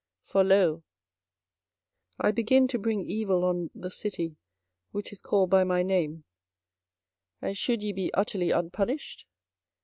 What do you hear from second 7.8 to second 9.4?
ye be utterly unpunished?